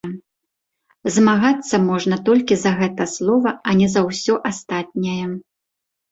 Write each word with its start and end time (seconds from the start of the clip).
Змагацца 1.17 1.75
можна 1.89 2.17
толькі 2.29 2.57
за 2.61 2.71
гэта 2.79 3.07
слова, 3.15 3.53
а 3.67 3.75
не 3.81 3.87
за 3.97 4.01
ўсё 4.07 4.33
астатняе. 4.51 5.27